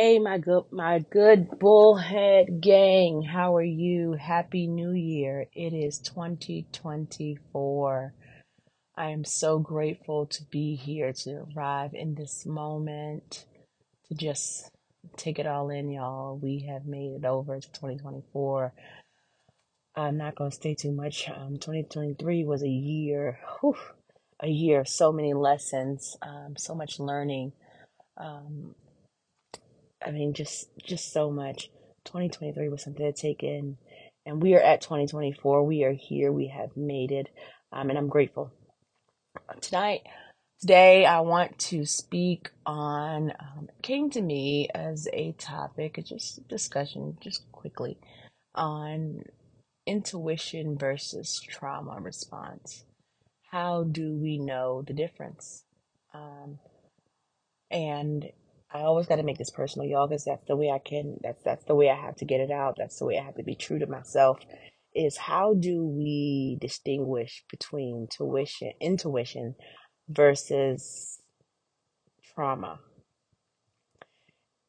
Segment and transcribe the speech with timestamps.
[0.00, 3.22] Hey, my good, my good bullhead gang.
[3.22, 4.12] How are you?
[4.12, 5.46] Happy New Year.
[5.52, 8.14] It is 2024.
[8.96, 13.44] I am so grateful to be here, to arrive in this moment,
[14.06, 14.70] to just
[15.16, 16.38] take it all in, y'all.
[16.40, 18.72] We have made it over to 2024.
[19.96, 21.28] I'm not going to stay too much.
[21.28, 23.74] Um, 2023 was a year, whew,
[24.38, 27.52] a year so many lessons, um, so much learning.
[28.16, 28.76] Um,
[30.04, 31.70] I mean, just just so much.
[32.06, 33.76] 2023 was something to take in,
[34.26, 35.64] and we are at 2024.
[35.64, 36.32] We are here.
[36.32, 37.28] We have made it,
[37.72, 38.52] um, and I'm grateful.
[39.60, 40.02] Tonight,
[40.60, 43.32] today, I want to speak on.
[43.40, 47.98] Um, came to me as a topic, just discussion, just quickly,
[48.54, 49.24] on
[49.86, 52.84] intuition versus trauma response.
[53.50, 55.64] How do we know the difference?
[56.14, 56.58] Um,
[57.70, 58.30] and
[58.72, 61.18] I always got to make this personal, y'all, because that's the way I can.
[61.22, 62.76] That's that's the way I have to get it out.
[62.78, 64.40] That's the way I have to be true to myself.
[64.94, 69.56] Is how do we distinguish between tuition, intuition,
[70.08, 71.20] versus
[72.34, 72.80] trauma?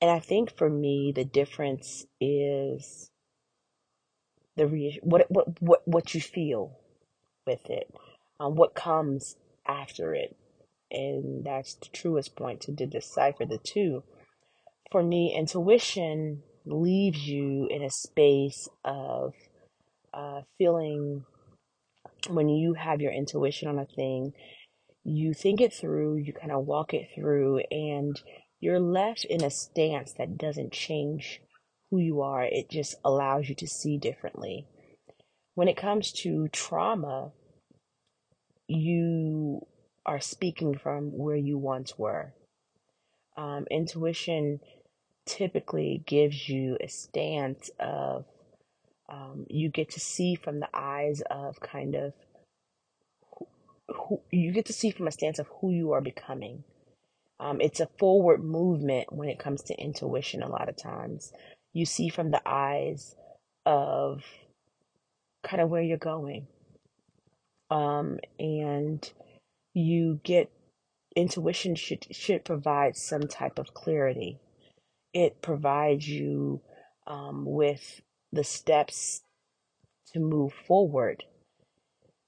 [0.00, 3.10] And I think for me, the difference is
[4.56, 6.78] the re- what what what what you feel
[7.46, 7.92] with it,
[8.40, 9.36] um, what comes
[9.66, 10.36] after it,
[10.92, 14.02] and that's the truest point to, decipher the two.
[14.90, 19.32] For me, intuition leaves you in a space of
[20.12, 21.24] uh, feeling
[22.28, 24.32] when you have your intuition on a thing,
[25.04, 28.20] you think it through, you kind of walk it through, and
[28.60, 31.40] you're left in a stance that doesn't change
[31.90, 32.44] who you are.
[32.44, 34.66] It just allows you to see differently.
[35.54, 37.32] When it comes to trauma,
[38.68, 39.11] you
[40.04, 42.32] are speaking from where you once were.
[43.36, 44.60] Um, intuition
[45.26, 48.24] typically gives you a stance of
[49.08, 52.12] um, you get to see from the eyes of kind of
[53.36, 53.46] who,
[53.88, 56.64] who you get to see from a stance of who you are becoming.
[57.38, 60.42] Um, it's a forward movement when it comes to intuition.
[60.42, 61.32] A lot of times,
[61.72, 63.16] you see from the eyes
[63.66, 64.22] of
[65.42, 66.46] kind of where you're going,
[67.70, 69.10] um, and
[69.74, 70.50] you get
[71.16, 74.38] intuition should should provide some type of clarity.
[75.12, 76.62] It provides you
[77.06, 78.00] um, with
[78.32, 79.22] the steps
[80.12, 81.24] to move forward.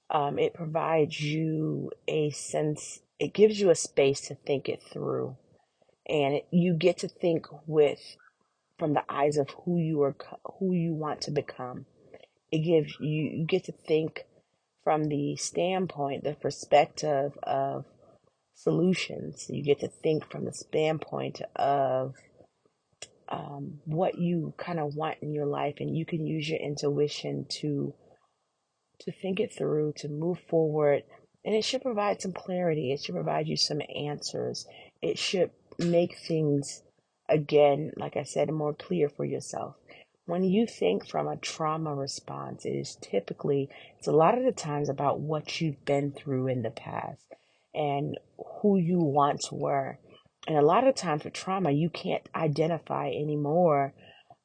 [0.09, 2.99] Um, it provides you a sense.
[3.19, 5.37] It gives you a space to think it through,
[6.07, 8.17] and it, you get to think with
[8.77, 10.15] from the eyes of who you are,
[10.59, 11.85] who you want to become.
[12.51, 14.25] It gives you you get to think
[14.85, 17.85] from the standpoint, the perspective of
[18.53, 19.47] solutions.
[19.49, 22.13] You get to think from the standpoint of
[23.27, 27.47] um, what you kind of want in your life, and you can use your intuition
[27.49, 27.93] to
[28.99, 31.03] to think it through, to move forward,
[31.43, 32.93] and it should provide some clarity.
[32.93, 34.67] It should provide you some answers.
[35.01, 36.83] It should make things
[37.27, 39.75] again, like I said, more clear for yourself.
[40.25, 44.51] When you think from a trauma response, it is typically, it's a lot of the
[44.51, 47.25] times about what you've been through in the past
[47.75, 48.17] and
[48.61, 49.99] who you once were.
[50.47, 53.93] And a lot of times with trauma, you can't identify anymore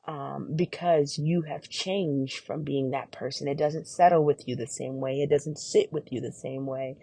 [0.06, 3.48] um, because you have changed from being that person.
[3.48, 6.66] It doesn't settle with you the same way, it doesn't sit with you the same
[6.66, 6.97] way.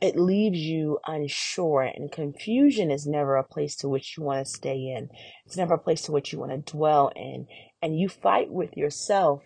[0.00, 4.52] It leaves you unsure, and confusion is never a place to which you want to
[4.52, 5.08] stay in.
[5.46, 7.46] It's never a place to which you want to dwell in.
[7.82, 9.42] And you fight with yourself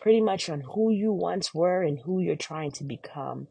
[0.00, 3.48] pretty much on who you once were and who you're trying to become.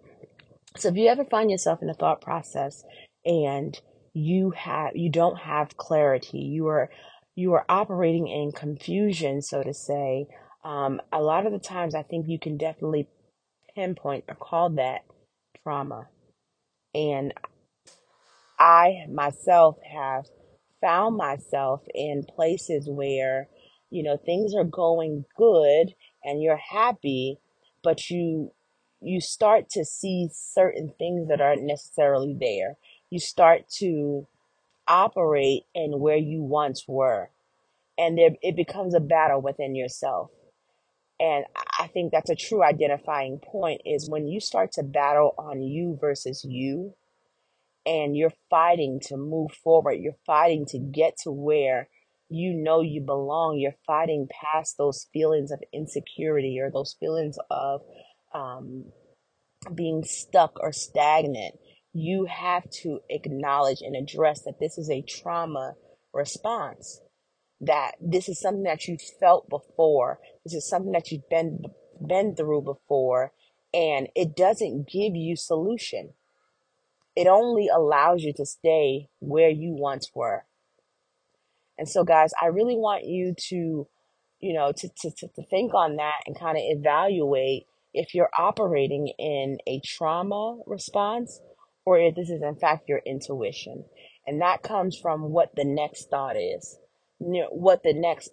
[0.78, 2.84] So if you ever find yourself in a thought process
[3.26, 3.80] and
[4.14, 6.90] you have you don't have clarity, you are
[7.36, 10.28] you are operating in confusion, so to say.
[10.64, 13.08] Um, a lot of the times, I think you can definitely
[13.76, 15.02] pinpoint or call that
[15.64, 16.08] trauma.
[16.96, 17.34] And
[18.60, 20.26] I myself have
[20.82, 23.50] found myself in places where,
[23.90, 25.94] you know, things are going good
[26.24, 27.40] and you're happy,
[27.84, 28.52] but you
[29.02, 32.78] you start to see certain things that aren't necessarily there.
[33.12, 34.28] You start to
[34.88, 37.30] operate in where you once were.
[37.98, 40.32] And there, it becomes a battle within yourself.
[41.20, 41.46] And
[41.80, 45.98] I think that's a true identifying point is when you start to battle on you
[46.02, 46.94] versus you,
[47.88, 51.88] and you're fighting to move forward, you're fighting to get to where
[52.30, 57.82] you know you belong, you're fighting past those feelings of insecurity or those feelings of
[58.34, 58.86] um,
[59.74, 61.56] being stuck or stagnant,
[61.94, 65.74] you have to acknowledge and address that this is a trauma
[66.14, 67.02] response.
[67.60, 70.20] That this is something that you've felt before.
[70.46, 71.64] This is something that you've been
[72.06, 73.32] been through before,
[73.74, 76.14] and it doesn't give you solution.
[77.16, 80.46] It only allows you to stay where you once were.
[81.78, 83.88] And so, guys, I really want you to,
[84.40, 88.30] you know, to, to, to, to think on that and kind of evaluate if you're
[88.38, 91.40] operating in a trauma response
[91.86, 93.86] or if this is, in fact, your intuition.
[94.26, 96.78] And that comes from what the next thought is,
[97.20, 98.30] you know, what the next,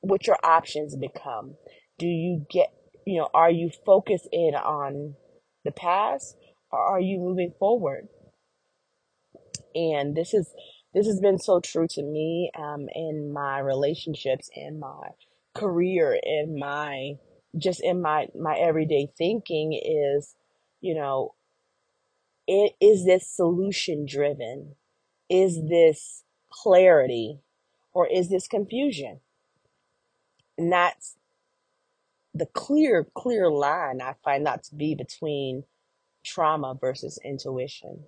[0.00, 1.54] what your options become.
[1.98, 2.68] Do you get,
[3.06, 5.14] you know, are you focused in on
[5.64, 6.36] the past
[6.70, 8.08] or are you moving forward?
[9.74, 10.52] And this is
[10.94, 15.10] this has been so true to me um, in my relationships, in my
[15.54, 17.14] career, in my
[17.56, 20.36] just in my my everyday thinking is,
[20.80, 21.34] you know,
[22.46, 24.74] it is this solution driven?
[25.28, 27.40] Is this clarity
[27.92, 29.20] or is this confusion?
[30.56, 31.16] And that's
[32.34, 35.64] the clear, clear line I find that to be between
[36.24, 38.04] trauma versus intuition.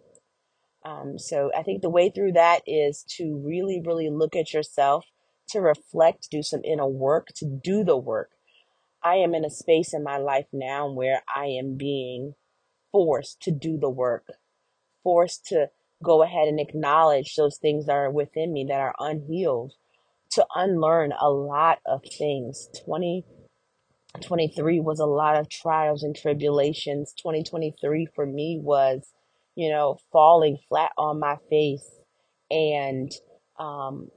[0.85, 5.05] Um, so I think the way through that is to really, really look at yourself,
[5.51, 8.31] to reflect, do some inner work, to do the work.
[9.03, 12.35] I am in a space in my life now where I am being
[12.93, 14.27] forced to do the work,
[15.03, 15.71] forced to
[16.03, 19.75] go ahead and acknowledge those things that are within me that are unhealed,
[20.33, 22.69] to unlearn a lot of things.
[22.75, 27.15] 2023 was a lot of trials and tribulations.
[27.15, 29.13] 2023 for me was
[29.55, 31.89] you know, falling flat on my face
[32.51, 33.13] and
[33.59, 34.09] um,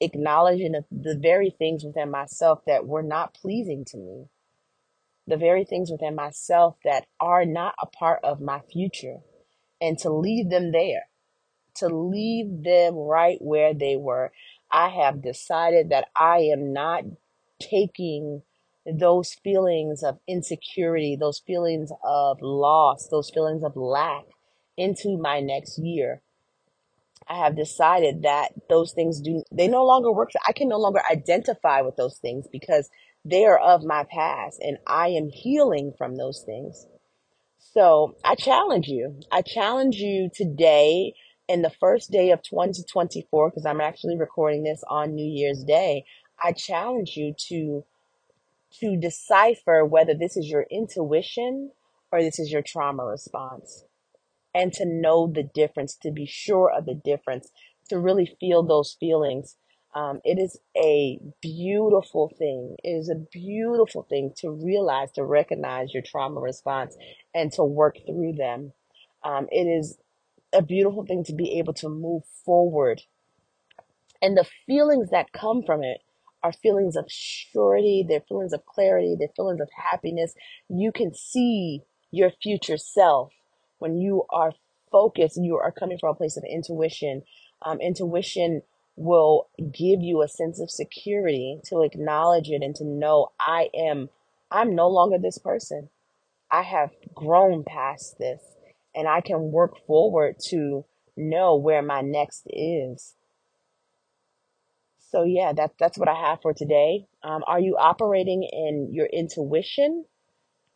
[0.00, 4.26] acknowledging the, the very things within myself that were not pleasing to me,
[5.26, 9.18] the very things within myself that are not a part of my future,
[9.80, 11.08] and to leave them there,
[11.76, 14.32] to leave them right where they were.
[14.70, 17.04] I have decided that I am not
[17.60, 18.42] taking
[18.84, 24.24] those feelings of insecurity, those feelings of loss, those feelings of lack
[24.76, 26.22] into my next year.
[27.26, 30.30] I have decided that those things do, they no longer work.
[30.46, 32.90] I can no longer identify with those things because
[33.24, 36.86] they are of my past and I am healing from those things.
[37.58, 39.20] So I challenge you.
[39.32, 41.14] I challenge you today
[41.48, 46.04] in the first day of 2024, because I'm actually recording this on New Year's Day.
[46.42, 47.84] I challenge you to,
[48.80, 51.70] to decipher whether this is your intuition
[52.12, 53.84] or this is your trauma response
[54.54, 57.50] and to know the difference, to be sure of the difference,
[57.88, 59.56] to really feel those feelings.
[59.94, 62.76] Um, it is a beautiful thing.
[62.82, 66.96] It is a beautiful thing to realize, to recognize your trauma response
[67.34, 68.72] and to work through them.
[69.24, 69.98] Um, it is
[70.52, 73.02] a beautiful thing to be able to move forward.
[74.22, 75.98] And the feelings that come from it
[76.42, 80.34] are feelings of surety, they're feelings of clarity, they're feelings of happiness.
[80.68, 83.32] You can see your future self
[83.84, 84.54] when you are
[84.90, 87.20] focused and you are coming from a place of intuition,
[87.66, 88.62] um, intuition
[88.96, 94.08] will give you a sense of security to acknowledge it and to know I am,
[94.50, 95.90] I'm no longer this person.
[96.50, 98.40] I have grown past this
[98.94, 103.16] and I can work forward to know where my next is.
[105.10, 107.04] So yeah, that that's what I have for today.
[107.22, 110.06] Um, are you operating in your intuition,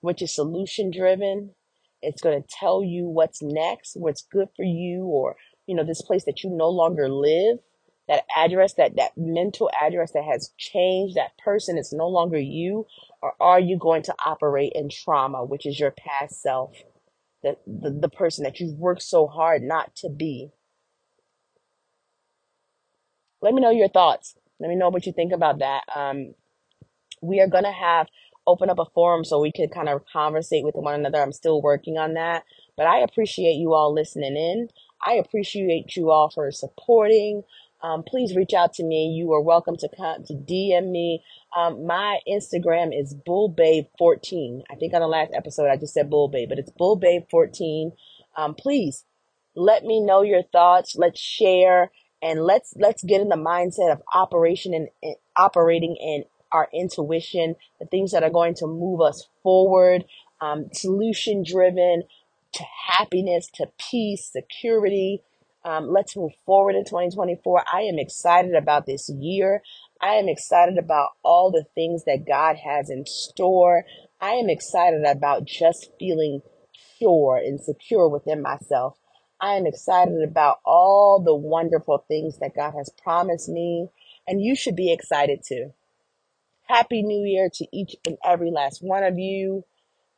[0.03, 1.55] which is solution driven,
[2.03, 5.37] it's going to tell you what's next, what's good for you, or,
[5.67, 7.59] you know, this place that you no longer live,
[8.09, 12.87] that address, that, that mental address that has changed, that person is no longer you,
[13.23, 16.75] or are you going to operate in trauma, which is your past self,
[17.43, 20.51] the, the, the person that you've worked so hard not to be?
[23.43, 24.37] Let me know your thoughts.
[24.59, 25.83] Let me know what you think about that.
[25.95, 26.35] Um,
[27.21, 28.09] we are going to have
[28.47, 31.21] open up a forum so we could kind of conversate with one another.
[31.21, 32.45] I'm still working on that,
[32.77, 34.69] but I appreciate you all listening in.
[35.07, 37.43] I appreciate you all for supporting.
[37.83, 39.15] Um, please reach out to me.
[39.17, 41.23] You are welcome to come to DM me.
[41.57, 44.63] Um, my Instagram is bullbabe14.
[44.71, 47.93] I think on the last episode I just said bullbabe, but it's bullbabe14.
[48.37, 49.05] Um, please
[49.55, 50.97] let me know your thoughts.
[50.97, 56.25] Let's share and let's let's get in the mindset of operation and, and operating in
[56.53, 60.05] our intuition, the things that are going to move us forward,
[60.41, 62.03] um, solution driven
[62.53, 65.23] to happiness, to peace, security.
[65.65, 67.65] Um, let's move forward in 2024.
[67.73, 69.63] I am excited about this year.
[70.01, 73.85] I am excited about all the things that God has in store.
[74.21, 76.41] I am excited about just feeling
[76.99, 78.97] sure and secure within myself.
[79.41, 83.89] I am excited about all the wonderful things that God has promised me,
[84.27, 85.73] and you should be excited too.
[86.69, 89.65] Happy New Year to each and every last one of you.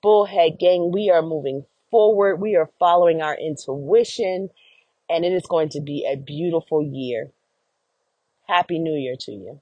[0.02, 2.40] Bullhead Gang, we are moving forward.
[2.40, 4.49] We are following our intuition,
[5.09, 7.30] and it is going to be a beautiful year.
[8.49, 9.61] Happy New Year to you.